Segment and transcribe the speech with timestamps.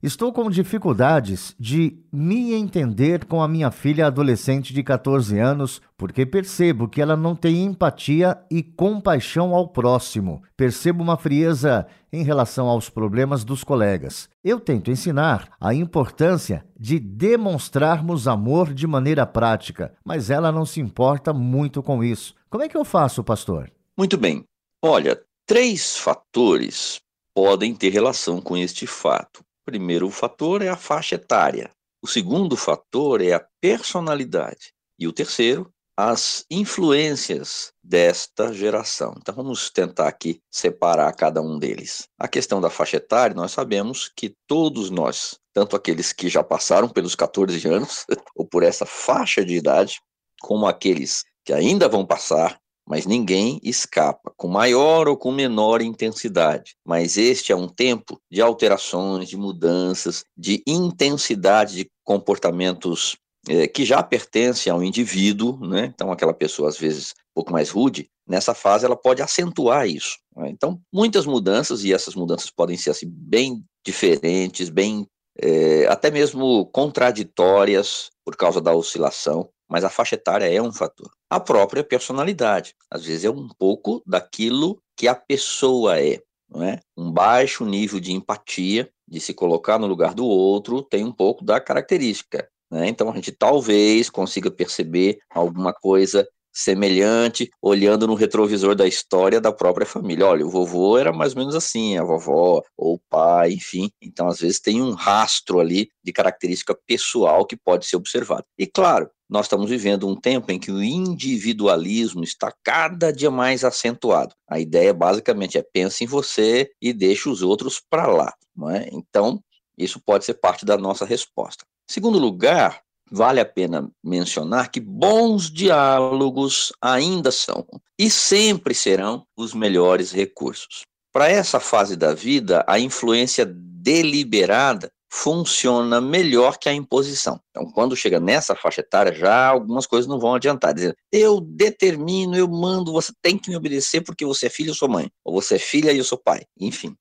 [0.00, 6.24] Estou com dificuldades de me entender com a minha filha adolescente de 14 anos, porque
[6.24, 10.40] percebo que ela não tem empatia e compaixão ao próximo.
[10.56, 14.28] Percebo uma frieza em relação aos problemas dos colegas.
[14.44, 20.80] Eu tento ensinar a importância de demonstrarmos amor de maneira prática, mas ela não se
[20.80, 22.36] importa muito com isso.
[22.48, 23.68] Como é que eu faço, pastor?
[23.96, 24.44] Muito bem.
[24.80, 27.00] Olha, três fatores
[27.34, 31.70] podem ter relação com este fato primeiro fator é a faixa etária.
[32.02, 34.72] O segundo fator é a personalidade.
[34.98, 39.12] E o terceiro, as influências desta geração.
[39.18, 42.08] Então vamos tentar aqui separar cada um deles.
[42.18, 46.88] A questão da faixa etária, nós sabemos que todos nós, tanto aqueles que já passaram
[46.88, 50.00] pelos 14 anos, ou por essa faixa de idade,
[50.40, 52.58] como aqueles que ainda vão passar,
[52.88, 56.74] mas ninguém escapa, com maior ou com menor intensidade.
[56.84, 63.16] Mas este é um tempo de alterações, de mudanças, de intensidade de comportamentos
[63.46, 65.92] é, que já pertencem ao indivíduo, né?
[65.94, 70.18] Então, aquela pessoa, às vezes, um pouco mais rude, nessa fase ela pode acentuar isso.
[70.36, 70.50] Né?
[70.50, 75.06] Então, muitas mudanças, e essas mudanças podem ser assim, bem diferentes, bem
[75.40, 81.10] é, até mesmo contraditórias por causa da oscilação mas a faixa etária é um fator.
[81.28, 86.80] A própria personalidade, às vezes é um pouco daquilo que a pessoa é, não é?
[86.96, 91.44] Um baixo nível de empatia, de se colocar no lugar do outro, tem um pouco
[91.44, 92.48] da característica.
[92.70, 92.88] Né?
[92.88, 96.26] Então a gente talvez consiga perceber alguma coisa
[96.58, 100.26] semelhante, olhando no retrovisor da história da própria família.
[100.26, 103.88] Olha, o vovô era mais ou menos assim, a vovó, ou o pai, enfim.
[104.02, 108.44] Então, às vezes, tem um rastro ali de característica pessoal que pode ser observado.
[108.58, 113.62] E, claro, nós estamos vivendo um tempo em que o individualismo está cada dia mais
[113.62, 114.34] acentuado.
[114.50, 118.34] A ideia basicamente é pense em você e deixe os outros para lá.
[118.56, 118.88] Não é?
[118.90, 119.40] Então,
[119.76, 121.64] isso pode ser parte da nossa resposta.
[121.88, 127.66] Segundo lugar, vale a pena mencionar que bons diálogos ainda são
[127.98, 130.82] e sempre serão os melhores recursos.
[131.12, 137.40] Para essa fase da vida, a influência deliberada funciona melhor que a imposição.
[137.50, 140.74] Então, quando chega nessa faixa etária, já algumas coisas não vão adiantar.
[140.74, 144.70] Dizendo, eu determino, eu mando, você tem que me obedecer porque você é filho e
[144.70, 146.94] eu sou mãe, ou você é filha e eu sou pai, enfim.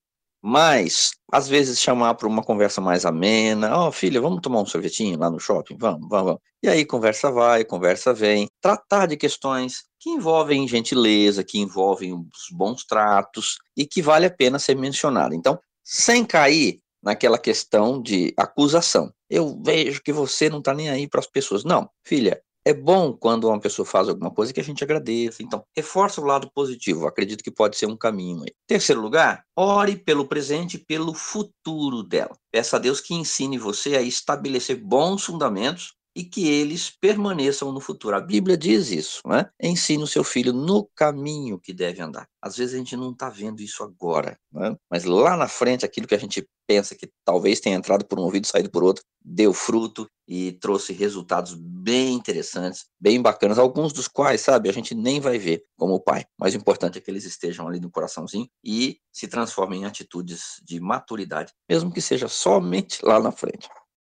[0.49, 4.65] Mas, às vezes, chamar para uma conversa mais amena, ó, oh, filha, vamos tomar um
[4.65, 5.75] sorvetinho lá no shopping?
[5.77, 6.41] Vamos, vamos, vamos.
[6.63, 8.47] E aí, conversa vai, conversa vem.
[8.61, 14.29] Tratar de questões que envolvem gentileza, que envolvem os bons tratos e que vale a
[14.29, 15.35] pena ser mencionado.
[15.35, 19.11] Então, sem cair naquela questão de acusação.
[19.29, 21.65] Eu vejo que você não está nem aí para as pessoas.
[21.65, 25.41] Não, filha, é bom quando uma pessoa faz alguma coisa que a gente agradeça.
[25.41, 27.07] Então, reforça o lado positivo.
[27.07, 28.51] Acredito que pode ser um caminho aí.
[28.67, 32.37] Terceiro lugar, ore pelo presente e pelo futuro dela.
[32.51, 37.79] Peça a Deus que ensine você a estabelecer bons fundamentos e que eles permaneçam no
[37.79, 38.15] futuro.
[38.15, 39.47] A Bíblia diz isso, né?
[39.61, 42.27] Ensine o seu filho no caminho que deve andar.
[42.41, 44.75] Às vezes a gente não está vendo isso agora, né?
[44.89, 48.23] mas lá na frente, aquilo que a gente pensa que talvez tenha entrado por um
[48.23, 53.93] ouvido e saído por outro, deu fruto e trouxe resultados bem interessantes, bem bacanas, alguns
[53.93, 56.25] dos quais, sabe, a gente nem vai ver como o pai.
[56.35, 60.59] Mas o importante é que eles estejam ali no coraçãozinho e se transformem em atitudes
[60.63, 63.69] de maturidade, mesmo que seja somente lá na frente.